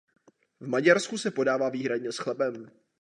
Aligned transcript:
V 0.59 0.67
Maďarsku 0.67 1.17
se 1.17 1.31
podává 1.31 1.69
výhradně 1.69 2.11
s 2.11 2.17
chlebem. 2.17 2.67